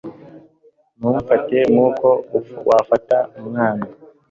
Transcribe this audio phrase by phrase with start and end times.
[0.97, 2.07] ntumfate nkuko
[2.67, 3.83] wafata umwana